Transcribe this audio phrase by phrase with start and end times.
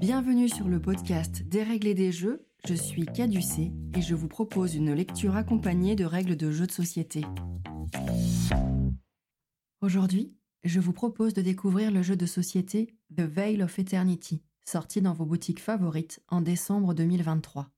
[0.00, 4.92] Bienvenue sur le podcast Dérégler des jeux, je suis Caducé et je vous propose une
[4.92, 7.22] lecture accompagnée de règles de jeux de société.
[9.80, 10.34] Aujourd'hui,
[10.64, 15.14] je vous propose de découvrir le jeu de société The Veil of Eternity, sorti dans
[15.14, 17.70] vos boutiques favorites en décembre 2023.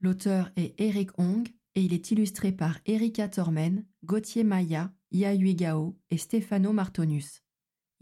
[0.00, 5.98] L'auteur est Eric Hong et il est illustré par Erika Tormen, Gauthier Maya, Yayui Gao
[6.10, 7.42] et Stefano Martonus.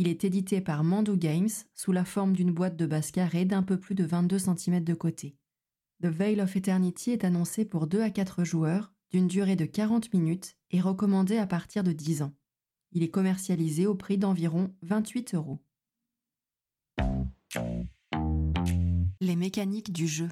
[0.00, 3.64] Il est édité par Mandu Games sous la forme d'une boîte de base carrée d'un
[3.64, 5.36] peu plus de 22 cm de côté.
[6.00, 10.14] The Veil of Eternity est annoncé pour 2 à 4 joueurs, d'une durée de 40
[10.14, 12.32] minutes et recommandé à partir de 10 ans.
[12.92, 15.58] Il est commercialisé au prix d'environ 28 euros.
[19.20, 20.28] Les mécaniques du jeu.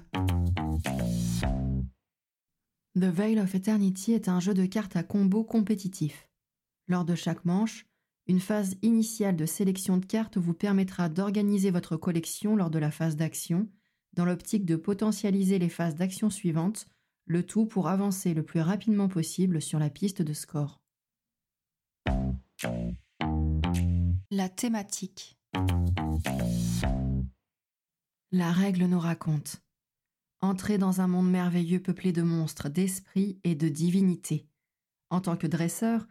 [2.94, 6.28] The Veil of Eternity est un jeu de cartes à combo compétitif.
[6.86, 7.84] Lors de chaque manche,
[8.28, 12.90] une phase initiale de sélection de cartes vous permettra d'organiser votre collection lors de la
[12.90, 13.68] phase d'action,
[14.14, 16.88] dans l'optique de potentialiser les phases d'action suivantes,
[17.26, 20.80] le tout pour avancer le plus rapidement possible sur la piste de score.
[24.30, 25.38] La thématique.
[28.32, 29.62] La règle nous raconte.
[30.40, 34.48] Entrez dans un monde merveilleux peuplé de monstres, d'esprits et de divinités.
[35.10, 36.06] En tant que dresseur,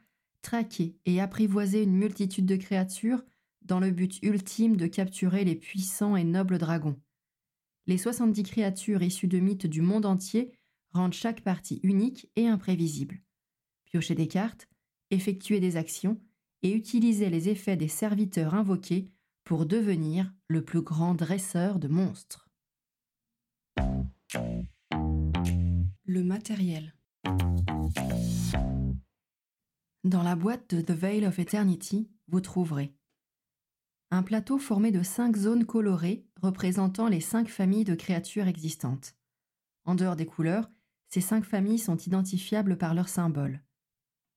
[0.45, 3.23] traquer et apprivoiser une multitude de créatures
[3.63, 7.01] dans le but ultime de capturer les puissants et nobles dragons.
[7.88, 10.51] Les 70 créatures issues de mythes du monde entier
[10.91, 13.21] rendent chaque partie unique et imprévisible.
[13.85, 14.69] Piocher des cartes,
[15.09, 16.21] effectuer des actions
[16.61, 19.09] et utiliser les effets des serviteurs invoqués
[19.43, 22.47] pour devenir le plus grand dresseur de monstres.
[26.05, 26.93] Le matériel.
[30.05, 32.93] Dans la boîte de The Veil of Eternity, vous trouverez
[34.11, 39.15] un plateau formé de cinq zones colorées représentant les cinq familles de créatures existantes.
[39.83, 40.69] En dehors des couleurs,
[41.07, 43.63] ces cinq familles sont identifiables par leurs symboles.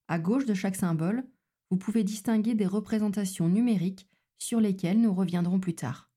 [0.08, 1.28] À gauche de chaque symbole,
[1.68, 4.08] vous pouvez distinguer des représentations numériques
[4.39, 6.11] sur lesquelles nous reviendrons plus tard.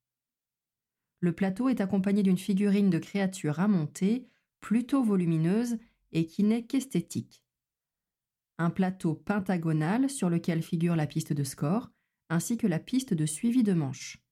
[1.20, 4.30] Le plateau est accompagné d'une figurine de créature à monter,
[4.62, 5.78] plutôt volumineuse
[6.14, 7.44] et qui n'est qu'esthétique
[8.62, 11.90] un plateau pentagonal sur lequel figure la piste de score,
[12.30, 14.24] ainsi que la piste de suivi de manche.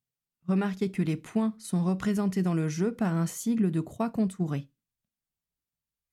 [0.47, 4.69] Remarquez que les points sont représentés dans le jeu par un sigle de croix contourée.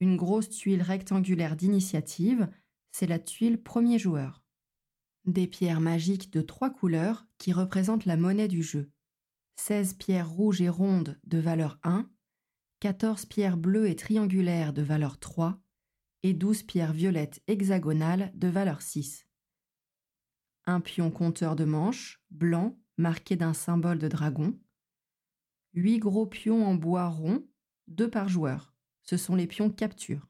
[0.01, 2.49] Une grosse tuile rectangulaire d'initiative,
[2.93, 4.43] c'est la tuile premier joueur.
[5.25, 8.91] Des pierres magiques de trois couleurs qui représentent la monnaie du jeu.
[9.57, 12.09] 16 pierres rouges et rondes de valeur 1,
[12.81, 15.63] 14 pierres bleues et triangulaires de valeur 3,
[16.27, 19.29] et 12 pierres violettes hexagonales de valeur 6.
[20.65, 24.59] Un pion compteur de manches, blanc, marqué d'un symbole de dragon.
[25.75, 27.47] 8 gros pions en bois rond,
[27.87, 28.75] 2 par joueur.
[29.03, 30.27] Ce sont les pions capture.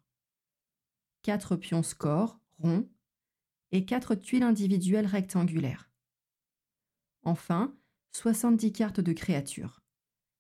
[1.23, 2.87] 4 pions score, ronds,
[3.73, 5.91] et 4 tuiles individuelles rectangulaires.
[7.23, 7.75] Enfin,
[8.13, 9.81] 70 cartes de créatures.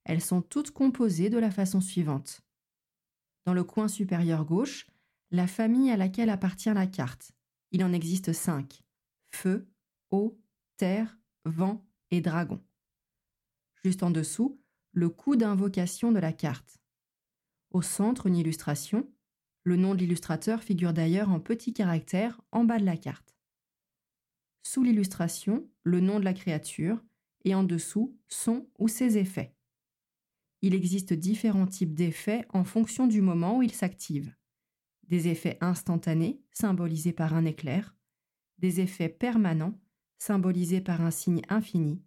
[0.05, 2.43] Elles sont toutes composées de la façon suivante.
[3.47, 4.87] Dans le coin supérieur gauche,
[5.31, 7.33] la famille à laquelle appartient la carte.
[7.73, 8.83] Il en existe cinq.
[9.31, 9.69] Feu,
[10.11, 10.41] eau,
[10.77, 12.63] terre, vent et dragon.
[13.85, 14.61] Juste en dessous,
[14.93, 16.79] le coup d'invocation de la carte.
[17.71, 19.11] Au centre, une illustration.
[19.65, 23.35] Le nom de l'illustrateur figure d'ailleurs en petits caractères en bas de la carte.
[24.63, 27.03] Sous l'illustration, le nom de la créature
[27.45, 29.55] et en dessous, son ou ses effets.
[30.63, 34.35] Il existe différents types d'effets en fonction du moment où ils s'activent
[35.09, 37.95] des effets instantanés, symbolisés par un éclair,
[38.59, 39.79] des effets permanents,
[40.19, 42.03] symbolisés par un signe infini,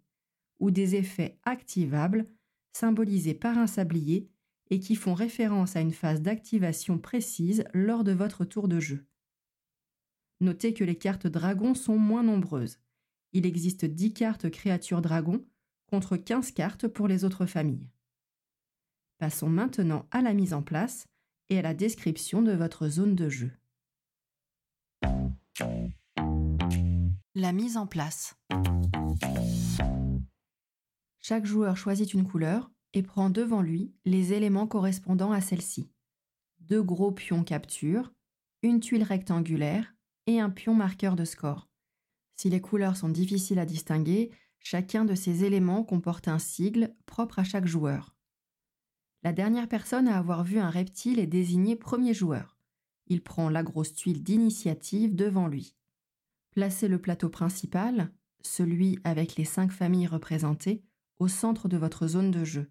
[0.58, 2.26] ou des effets activables,
[2.72, 4.30] symbolisés par un sablier
[4.70, 9.06] et qui font référence à une phase d'activation précise lors de votre tour de jeu.
[10.40, 12.78] Notez que les cartes dragons sont moins nombreuses.
[13.32, 15.44] Il existe 10 cartes créatures dragons
[15.86, 17.90] contre 15 cartes pour les autres familles.
[19.18, 21.06] Passons maintenant à la mise en place
[21.50, 23.52] et à la description de votre zone de jeu.
[27.34, 28.34] La mise en place.
[31.20, 35.92] Chaque joueur choisit une couleur et prend devant lui les éléments correspondant à celle-ci.
[36.60, 38.12] Deux gros pions capture,
[38.62, 39.94] une tuile rectangulaire
[40.26, 41.68] et un pion marqueur de score.
[42.34, 47.38] Si les couleurs sont difficiles à distinguer, chacun de ces éléments comporte un sigle propre
[47.38, 48.16] à chaque joueur.
[49.22, 52.56] La dernière personne à avoir vu un reptile est désignée premier joueur.
[53.06, 55.74] Il prend la grosse tuile d'initiative devant lui.
[56.52, 58.12] Placez le plateau principal,
[58.42, 60.82] celui avec les cinq familles représentées,
[61.18, 62.70] au centre de votre zone de jeu.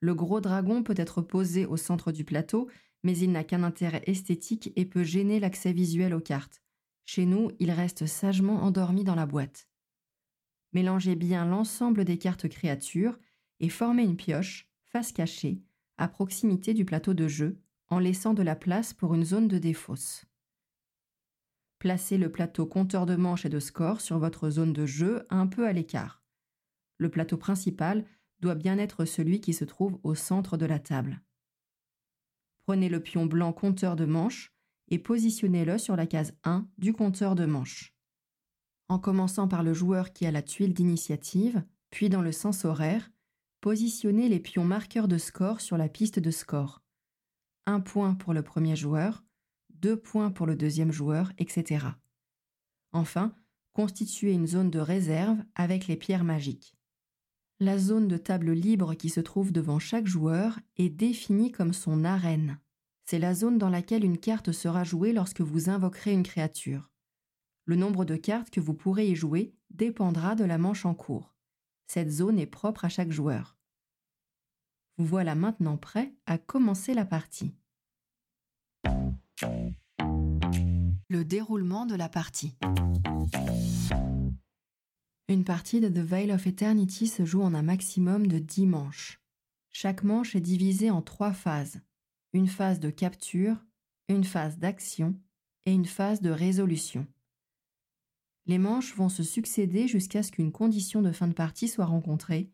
[0.00, 2.68] Le gros dragon peut être posé au centre du plateau,
[3.02, 6.62] mais il n'a qu'un intérêt esthétique et peut gêner l'accès visuel aux cartes.
[7.04, 9.68] Chez nous, il reste sagement endormi dans la boîte.
[10.72, 13.18] Mélangez bien l'ensemble des cartes créatures
[13.60, 15.62] et formez une pioche, face cachée,
[15.96, 17.58] à proximité du plateau de jeu,
[17.88, 20.26] en laissant de la place pour une zone de défausse.
[21.78, 25.46] Placez le plateau compteur de manches et de score sur votre zone de jeu un
[25.46, 26.22] peu à l'écart.
[26.98, 28.04] Le plateau principal
[28.40, 31.22] doit bien être celui qui se trouve au centre de la table.
[32.66, 34.52] Prenez le pion blanc compteur de manches
[34.88, 37.94] et positionnez-le sur la case 1 du compteur de manches.
[38.88, 43.10] En commençant par le joueur qui a la tuile d'initiative, puis dans le sens horaire,
[43.62, 46.82] positionnez les pions marqueurs de score sur la piste de score.
[47.64, 49.24] Un point pour le premier joueur,
[49.70, 51.86] deux points pour le deuxième joueur, etc.
[52.90, 53.36] Enfin,
[53.72, 56.74] constituez une zone de réserve avec les pierres magiques.
[57.60, 62.04] La zone de table libre qui se trouve devant chaque joueur est définie comme son
[62.04, 62.58] arène.
[63.04, 66.90] C'est la zone dans laquelle une carte sera jouée lorsque vous invoquerez une créature.
[67.66, 71.31] Le nombre de cartes que vous pourrez y jouer dépendra de la manche en cours.
[71.86, 73.56] Cette zone est propre à chaque joueur.
[74.98, 77.54] Vous voilà maintenant prêt à commencer la partie.
[81.08, 82.56] Le déroulement de la partie.
[85.28, 89.20] Une partie de The Veil of Eternity se joue en un maximum de 10 manches.
[89.70, 91.80] Chaque manche est divisée en trois phases.
[92.34, 93.56] Une phase de capture,
[94.08, 95.14] une phase d'action
[95.64, 97.06] et une phase de résolution.
[98.46, 102.50] Les manches vont se succéder jusqu'à ce qu'une condition de fin de partie soit rencontrée,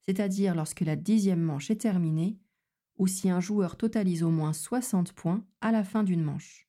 [0.00, 2.38] c'est-à-dire lorsque la dixième manche est terminée
[2.98, 6.68] ou si un joueur totalise au moins 60 points à la fin d'une manche.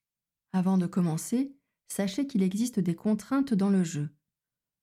[0.54, 1.54] Avant de commencer,
[1.88, 4.10] sachez qu'il existe des contraintes dans le jeu.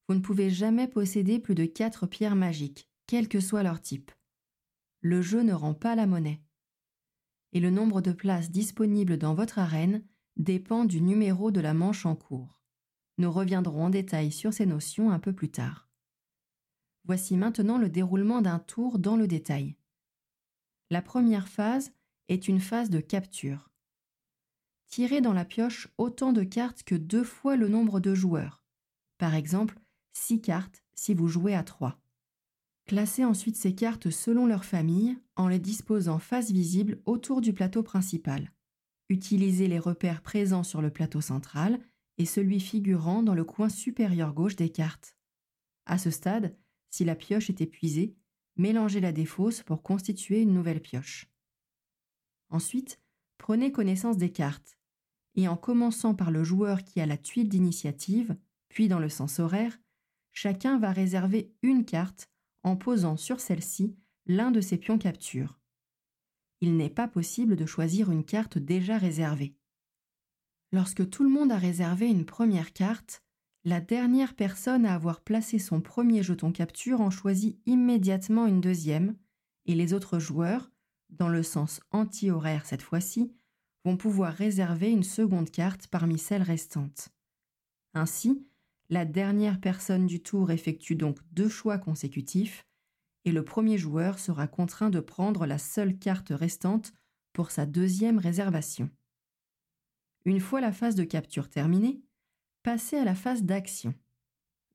[0.09, 4.11] Vous ne pouvez jamais posséder plus de 4 pierres magiques, quel que soit leur type.
[5.01, 6.43] Le jeu ne rend pas la monnaie.
[7.53, 10.05] Et le nombre de places disponibles dans votre arène
[10.37, 12.60] dépend du numéro de la manche en cours.
[13.21, 15.91] Nous reviendrons en détail sur ces notions un peu plus tard.
[17.05, 19.77] Voici maintenant le déroulement d'un tour dans le détail.
[20.89, 21.93] La première phase
[22.29, 23.69] est une phase de capture.
[24.87, 28.65] Tirez dans la pioche autant de cartes que deux fois le nombre de joueurs.
[29.19, 29.79] Par exemple,
[30.15, 32.01] six cartes si vous jouez à trois.
[32.87, 37.83] Classez ensuite ces cartes selon leur famille en les disposant face visible autour du plateau
[37.83, 38.51] principal.
[39.11, 41.81] Utilisez les repères présents sur le plateau central
[42.21, 45.17] et celui figurant dans le coin supérieur gauche des cartes.
[45.87, 46.55] À ce stade,
[46.91, 48.15] si la pioche est épuisée,
[48.57, 51.31] mélangez la défausse pour constituer une nouvelle pioche.
[52.51, 53.01] Ensuite,
[53.39, 54.77] prenez connaissance des cartes,
[55.35, 58.37] et en commençant par le joueur qui a la tuile d'initiative,
[58.69, 59.79] puis dans le sens horaire,
[60.31, 62.29] chacun va réserver une carte
[62.65, 63.97] en posant sur celle-ci
[64.27, 65.59] l'un de ses pions capture.
[66.61, 69.57] Il n'est pas possible de choisir une carte déjà réservée.
[70.73, 73.23] Lorsque tout le monde a réservé une première carte,
[73.65, 79.17] la dernière personne à avoir placé son premier jeton capture en choisit immédiatement une deuxième,
[79.67, 80.71] et les autres joueurs,
[81.11, 83.33] dans le sens anti-horaire cette fois-ci,
[83.85, 87.09] vont pouvoir réserver une seconde carte parmi celles restantes.
[87.93, 88.47] Ainsi,
[88.89, 92.67] la dernière personne du tour effectue donc deux choix consécutifs,
[93.25, 96.93] et le premier joueur sera contraint de prendre la seule carte restante
[97.33, 98.89] pour sa deuxième réservation.
[100.25, 102.03] Une fois la phase de capture terminée,
[102.63, 103.95] passer à la phase d'action.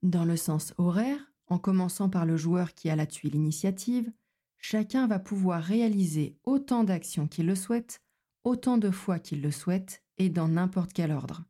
[0.01, 4.11] Dans le sens horaire, en commençant par le joueur qui a la tuile initiative,
[4.57, 8.01] chacun va pouvoir réaliser autant d'actions qu'il le souhaite,
[8.43, 11.43] autant de fois qu'il le souhaite et dans n'importe quel ordre.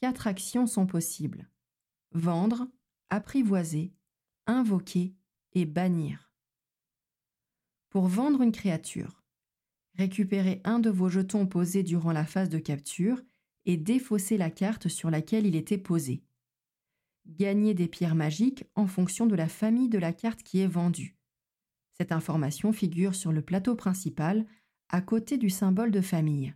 [0.00, 1.48] Quatre actions sont possibles.
[2.12, 2.68] Vendre,
[3.10, 3.92] apprivoiser,
[4.46, 5.14] invoquer
[5.52, 6.32] et bannir.
[7.88, 9.23] Pour vendre une créature,
[9.96, 13.22] récupérez un de vos jetons posés durant la phase de capture
[13.66, 16.22] et défausser la carte sur laquelle il était posé.
[17.26, 21.16] Gagnez des pierres magiques en fonction de la famille de la carte qui est vendue.
[21.96, 24.46] Cette information figure sur le plateau principal,
[24.88, 26.54] à côté du symbole de famille.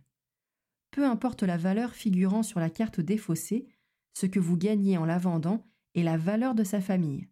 [0.91, 3.67] Peu importe la valeur figurant sur la carte défaussée,
[4.13, 5.65] ce que vous gagnez en la vendant
[5.95, 7.27] est la valeur de sa famille,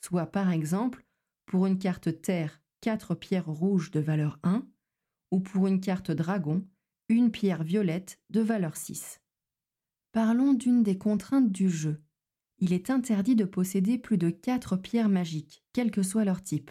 [0.00, 1.04] soit par exemple,
[1.46, 4.66] pour une carte terre, 4 pierres rouges de valeur 1,
[5.32, 6.64] ou pour une carte dragon,
[7.08, 9.20] une pierre violette de valeur 6.
[10.12, 12.00] Parlons d'une des contraintes du jeu.
[12.58, 16.70] Il est interdit de posséder plus de 4 pierres magiques, quel que soit leur type.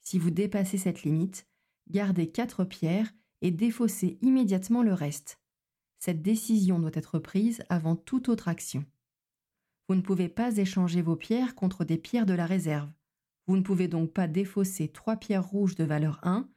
[0.00, 1.46] Si vous dépassez cette limite,
[1.88, 5.38] gardez 4 pierres et défaussez immédiatement le reste.
[5.98, 8.84] Cette décision doit être prise avant toute autre action.
[9.88, 12.90] Vous ne pouvez pas échanger vos pierres contre des pierres de la réserve.
[13.46, 16.48] Vous ne pouvez donc pas défausser trois pierres rouges de valeur 1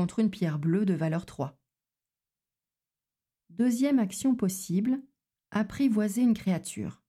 [0.00, 1.60] contre une pierre bleue de valeur 3.
[3.50, 5.02] Deuxième action possible,
[5.50, 7.02] apprivoiser une créature.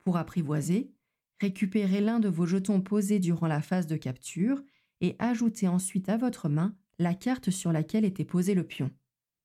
[0.00, 0.92] Pour apprivoiser,
[1.40, 4.64] récupérez l'un de vos jetons posés durant la phase de capture
[5.00, 8.90] et ajoutez ensuite à votre main la carte sur laquelle était posé le pion.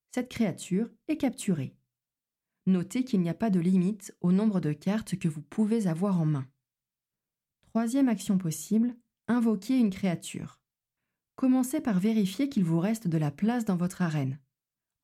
[0.09, 1.75] Cette créature est capturée.
[2.65, 6.19] Notez qu'il n'y a pas de limite au nombre de cartes que vous pouvez avoir
[6.19, 6.47] en main.
[7.61, 8.95] Troisième action possible,
[9.27, 10.60] invoquer une créature.
[11.41, 14.37] Commencez par vérifier qu'il vous reste de la place dans votre arène.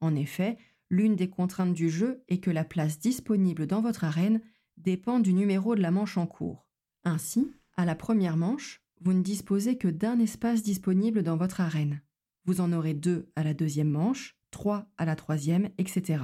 [0.02, 0.60] En effet,
[0.92, 4.42] l'une des contraintes du jeu est que la place disponible dans votre arène
[4.78, 6.68] dépend du numéro de la manche en cours.
[7.04, 12.04] Ainsi, à la première manche, vous ne disposez que d'un espace disponible dans votre arène.
[12.46, 16.24] Vous en aurez deux à la deuxième manche, trois à la troisième, etc.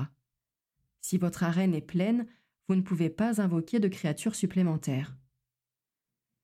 [1.02, 2.28] Si votre arène est pleine,
[2.68, 5.18] vous ne pouvez pas invoquer de créatures supplémentaires.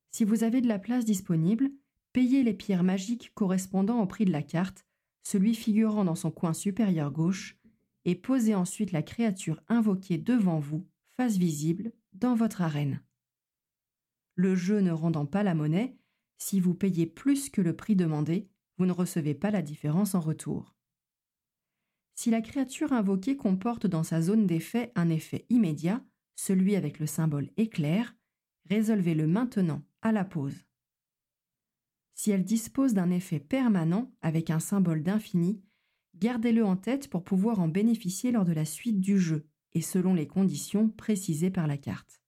[0.10, 1.70] Si vous avez de la place disponible,
[2.14, 4.86] payez les pierres magiques correspondant au prix de la carte,
[5.24, 7.58] celui figurant dans son coin supérieur gauche,
[8.06, 10.88] et posez ensuite la créature invoquée devant vous,
[11.18, 13.02] face visible, dans votre arène.
[14.36, 15.98] Le jeu ne rendant pas la monnaie,
[16.38, 20.22] si vous payez plus que le prix demandé, vous ne recevez pas la différence en
[20.22, 20.76] retour.
[22.16, 26.04] Si la créature invoquée comporte dans sa zone d'effet un effet immédiat,
[26.36, 28.16] celui avec le symbole éclair,
[28.70, 30.69] résolvez-le maintenant à la pause.
[32.20, 35.64] Si elle dispose d'un effet permanent avec un symbole d'infini,
[36.16, 40.14] gardez-le en tête pour pouvoir en bénéficier lors de la suite du jeu et selon
[40.14, 42.22] les conditions précisées par la carte.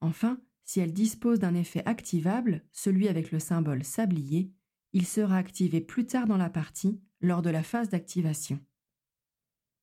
[0.00, 4.54] Enfin, si elle dispose d'un effet activable, celui avec le symbole sablier,
[4.94, 8.58] il sera activé plus tard dans la partie lors de la phase d'activation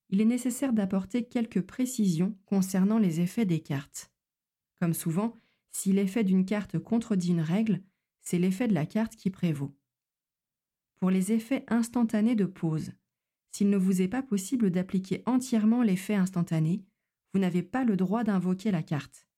[0.10, 4.12] il est nécessaire d'apporter quelques précisions concernant les effets des cartes.
[4.79, 5.38] Comme souvent,
[5.72, 7.84] si l'effet d'une carte contredit une règle,
[8.29, 9.74] c'est l'effet de la carte qui prévaut.
[10.98, 12.91] Pour les effets instantanés de pause,
[13.53, 16.84] s'il ne vous est pas possible d'appliquer entièrement l'effet instantané,
[17.34, 19.29] vous n'avez pas le droit d'invoquer la carte.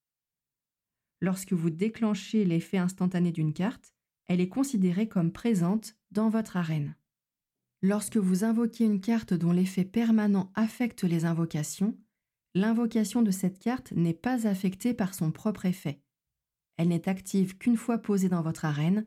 [1.22, 3.94] Lorsque vous déclenchez l'effet instantané d'une carte,
[4.26, 6.96] elle est considérée comme présente dans votre arène.
[7.84, 11.96] Lorsque vous invoquez une carte dont l'effet permanent affecte les invocations,
[12.56, 16.02] l'invocation de cette carte n'est pas affectée par son propre effet.
[16.80, 19.06] Elle n'est active qu'une fois posée dans votre arène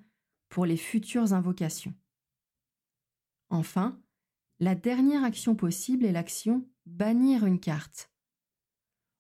[0.49, 1.95] pour les futures invocations.
[3.49, 4.01] Enfin,
[4.61, 8.13] la dernière action possible est l'action bannir une carte.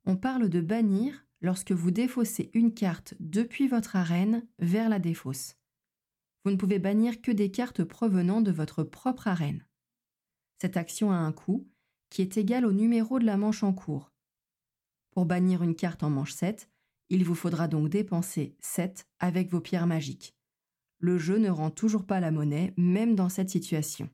[0.05, 5.57] On parle de bannir lorsque vous défaussez une carte depuis votre arène vers la défausse
[6.45, 9.65] vous ne pouvez bannir que des cartes provenant de votre propre arène.
[10.61, 11.69] Cette action a un coût
[12.11, 14.13] qui est égal au numéro de la manche en cours.
[15.11, 16.69] Pour bannir une carte en manche 7,
[17.13, 20.35] il vous faudra donc dépenser 7 avec vos pierres magiques.
[20.99, 24.09] Le jeu ne rend toujours pas la monnaie, même dans cette situation.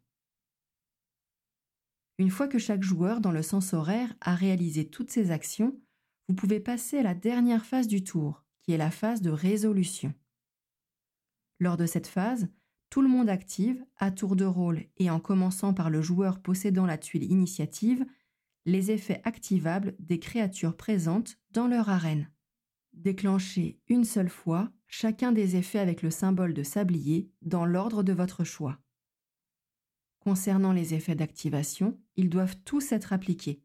[2.19, 5.81] Une fois que chaque joueur dans le sens horaire a réalisé toutes ses actions,
[6.26, 10.12] vous pouvez passer à la dernière phase du tour, qui est la phase de résolution.
[11.61, 12.49] Lors de cette phase,
[12.90, 16.85] tout le monde active, à tour de rôle et en commençant par le joueur possédant
[16.85, 18.05] la tuile initiative,
[18.67, 22.28] les effets activables des créatures présentes dans leur arène.
[22.99, 28.12] Déclenchez une seule fois chacun des effets avec le symbole de sablier dans l'ordre de
[28.12, 28.81] votre choix.
[30.19, 33.62] Concernant les effets d'activation, ils doivent tous être appliqués.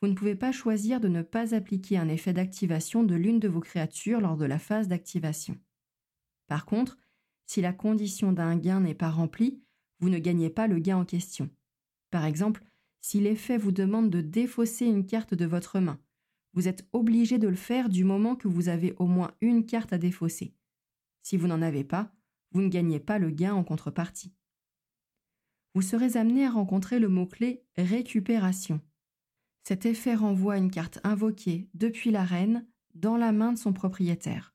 [0.00, 3.48] Vous ne pouvez pas choisir de ne pas appliquer un effet d'activation de l'une de
[3.48, 5.58] vos créatures lors de la phase d'activation.
[6.46, 6.96] Par contre,
[7.46, 9.64] si la condition d'un gain n'est pas remplie,
[9.98, 11.50] vous ne gagnez pas le gain en question.
[12.12, 12.62] Par exemple,
[13.00, 15.98] si l'effet vous demande de défausser une carte de votre main,
[16.54, 19.92] vous êtes obligé de le faire du moment que vous avez au moins une carte
[19.92, 20.54] à défausser.
[21.22, 22.12] Si vous n'en avez pas,
[22.52, 24.32] vous ne gagnez pas le gain en contrepartie.
[25.74, 28.80] Vous serez amené à rencontrer le mot-clé récupération.
[29.64, 34.54] Cet effet renvoie une carte invoquée depuis l'arène dans la main de son propriétaire.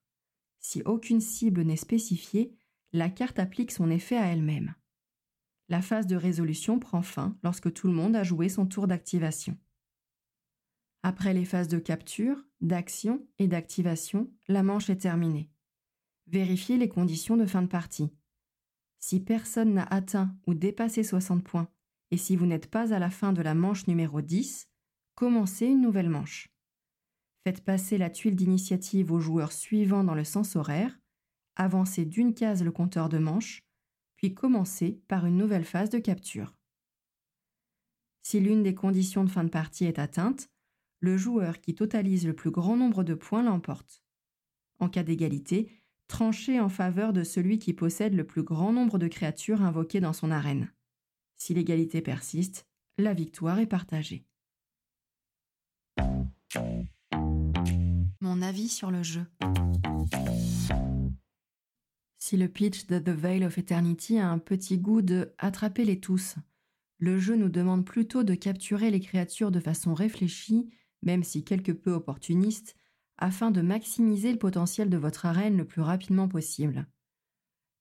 [0.60, 2.54] Si aucune cible n'est spécifiée,
[2.94, 4.76] la carte applique son effet à elle-même.
[5.68, 9.58] La phase de résolution prend fin lorsque tout le monde a joué son tour d'activation.
[11.04, 15.50] Après les phases de capture, d'action et d'activation, la manche est terminée.
[16.28, 18.12] Vérifiez les conditions de fin de partie.
[19.00, 21.70] Si personne n'a atteint ou dépassé 60 points
[22.12, 24.68] et si vous n'êtes pas à la fin de la manche numéro 10,
[25.16, 26.50] commencez une nouvelle manche.
[27.44, 31.00] Faites passer la tuile d'initiative au joueur suivant dans le sens horaire
[31.60, 33.66] avancez d'une case le compteur de manches,
[34.16, 36.56] puis commencez par une nouvelle phase de capture.
[38.22, 40.50] Si l'une des conditions de fin de partie est atteinte,
[41.00, 44.04] le joueur qui totalise le plus grand nombre de points l'emporte.
[44.80, 45.72] En cas d'égalité,
[46.08, 50.14] tranchez en faveur de celui qui possède le plus grand nombre de créatures invoquées dans
[50.14, 50.72] son arène.
[51.38, 54.26] Si l'égalité persiste, la victoire est partagée.
[58.22, 59.26] Mon avis sur le jeu.
[62.18, 66.36] Si le pitch de The Veil of Eternity a un petit goût de attraper-les tous,
[66.98, 70.70] le jeu nous demande plutôt de capturer les créatures de façon réfléchie,
[71.02, 72.76] même si quelque peu opportuniste,
[73.18, 76.88] afin de maximiser le potentiel de votre arène le plus rapidement possible.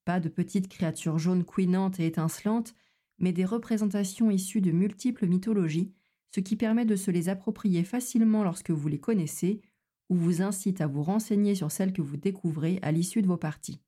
[0.05, 2.75] Pas de petites créatures jaunes couinantes et étincelantes,
[3.19, 5.93] mais des représentations issues de multiples mythologies,
[6.35, 9.61] ce qui permet de se les approprier facilement lorsque vous les connaissez,
[10.09, 13.37] ou vous incite à vous renseigner sur celles que vous découvrez à l'issue de vos
[13.37, 13.81] parties.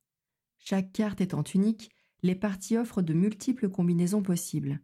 [0.59, 1.91] Chaque carte étant unique,
[2.23, 4.81] les parties offrent de multiples combinaisons possibles.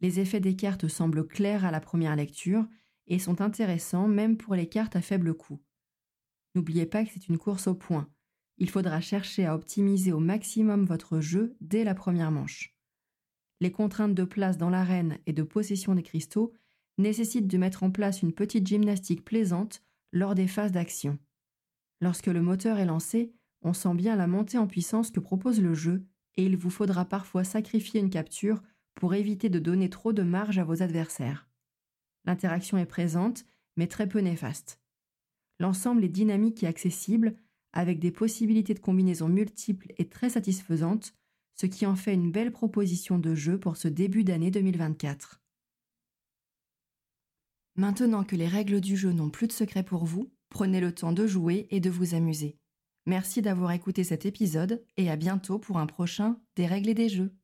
[0.00, 2.66] Les effets des cartes semblent clairs à la première lecture
[3.06, 5.60] et sont intéressants même pour les cartes à faible coût.
[6.54, 8.08] N'oubliez pas que c'est une course au point.
[8.58, 12.74] Il faudra chercher à optimiser au maximum votre jeu dès la première manche.
[13.60, 16.52] Les contraintes de place dans l'arène et de possession des cristaux
[16.98, 19.82] nécessitent de mettre en place une petite gymnastique plaisante
[20.12, 21.18] lors des phases d'action.
[22.00, 23.32] Lorsque le moteur est lancé,
[23.62, 26.04] on sent bien la montée en puissance que propose le jeu
[26.36, 28.62] et il vous faudra parfois sacrifier une capture
[28.94, 31.48] pour éviter de donner trop de marge à vos adversaires.
[32.24, 33.44] L'interaction est présente,
[33.76, 34.80] mais très peu néfaste.
[35.60, 37.36] L'ensemble est dynamique et accessible,
[37.72, 41.14] avec des possibilités de combinaison multiples et très satisfaisantes,
[41.54, 45.40] ce qui en fait une belle proposition de jeu pour ce début d'année 2024.
[47.76, 51.12] Maintenant que les règles du jeu n'ont plus de secret pour vous, prenez le temps
[51.12, 52.56] de jouer et de vous amuser.
[53.06, 57.08] Merci d'avoir écouté cet épisode et à bientôt pour un prochain Des règles et des
[57.08, 57.34] jeux.